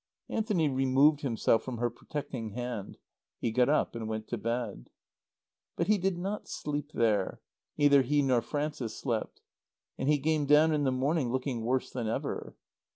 [0.29, 2.97] Anthony removed himself from her protecting hand.
[3.39, 4.89] He got up and went to bed.
[5.75, 7.39] But he did not sleep there.
[7.77, 9.41] Neither he nor Frances slept.
[9.99, 12.55] And he came down in the morning looking worse than ever.